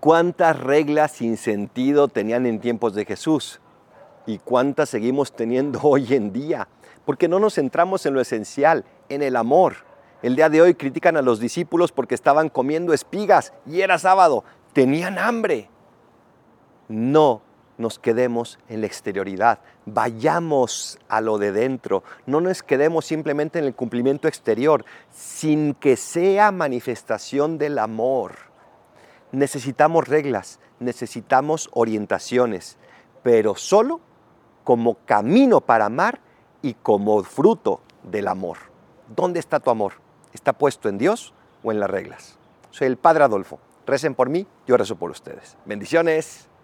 ¿Cuántas 0.00 0.56
reglas 0.60 1.10
sin 1.10 1.36
sentido 1.36 2.06
tenían 2.06 2.46
en 2.46 2.60
tiempos 2.60 2.94
de 2.94 3.04
Jesús? 3.04 3.60
¿Y 4.26 4.38
cuántas 4.38 4.90
seguimos 4.90 5.32
teniendo 5.32 5.80
hoy 5.82 6.14
en 6.14 6.32
día? 6.32 6.68
Porque 7.04 7.26
no 7.26 7.40
nos 7.40 7.54
centramos 7.54 8.06
en 8.06 8.14
lo 8.14 8.20
esencial, 8.20 8.84
en 9.08 9.22
el 9.22 9.34
amor. 9.34 9.88
El 10.22 10.36
día 10.36 10.50
de 10.50 10.62
hoy 10.62 10.74
critican 10.74 11.16
a 11.16 11.22
los 11.22 11.40
discípulos 11.40 11.90
porque 11.90 12.14
estaban 12.14 12.48
comiendo 12.48 12.92
espigas 12.92 13.52
y 13.66 13.80
era 13.80 13.98
sábado. 13.98 14.44
Tenían 14.72 15.18
hambre. 15.18 15.68
No 16.86 17.42
nos 17.76 17.98
quedemos 17.98 18.60
en 18.68 18.80
la 18.82 18.86
exterioridad, 18.86 19.60
vayamos 19.86 20.98
a 21.08 21.20
lo 21.20 21.38
de 21.38 21.52
dentro, 21.52 22.02
no 22.26 22.40
nos 22.40 22.64
quedemos 22.64 23.06
simplemente 23.06 23.60
en 23.60 23.64
el 23.66 23.74
cumplimiento 23.74 24.26
exterior, 24.26 24.84
sin 25.12 25.74
que 25.74 25.96
sea 25.96 26.50
manifestación 26.50 27.56
del 27.56 27.78
amor. 27.78 28.47
Necesitamos 29.32 30.08
reglas, 30.08 30.58
necesitamos 30.80 31.68
orientaciones, 31.72 32.78
pero 33.22 33.54
solo 33.54 34.00
como 34.64 34.94
camino 35.04 35.60
para 35.60 35.86
amar 35.86 36.20
y 36.62 36.74
como 36.74 37.22
fruto 37.24 37.80
del 38.02 38.28
amor. 38.28 38.58
¿Dónde 39.14 39.40
está 39.40 39.60
tu 39.60 39.70
amor? 39.70 39.94
¿Está 40.32 40.52
puesto 40.52 40.88
en 40.88 40.98
Dios 40.98 41.34
o 41.62 41.72
en 41.72 41.80
las 41.80 41.90
reglas? 41.90 42.38
Soy 42.70 42.86
el 42.86 42.96
Padre 42.96 43.24
Adolfo. 43.24 43.58
Recen 43.86 44.14
por 44.14 44.28
mí, 44.28 44.46
yo 44.66 44.76
rezo 44.76 44.96
por 44.96 45.10
ustedes. 45.10 45.56
Bendiciones. 45.64 46.47